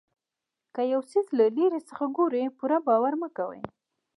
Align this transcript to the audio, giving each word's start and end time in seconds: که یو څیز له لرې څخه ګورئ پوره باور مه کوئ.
که 0.73 0.81
یو 0.93 1.01
څیز 1.09 1.25
له 1.37 1.45
لرې 1.57 1.79
څخه 1.89 2.05
ګورئ 2.17 2.45
پوره 2.57 2.77
باور 2.87 3.13
مه 3.21 3.29
کوئ. 3.37 3.61